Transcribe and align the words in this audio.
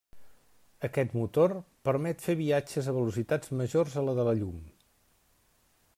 Aquest 0.87 1.11
motor 1.17 1.53
permet 1.89 2.25
fer 2.29 2.37
viatges 2.41 2.89
a 2.93 2.97
velocitats 2.97 3.55
majors 3.61 4.01
a 4.03 4.07
la 4.09 4.17
de 4.21 4.29
la 4.31 4.37
llum. 4.41 4.59